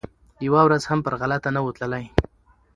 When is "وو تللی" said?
1.61-2.05